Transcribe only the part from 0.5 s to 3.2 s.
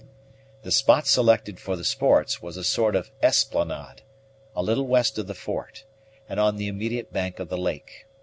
The spot selected for the sports was a sort of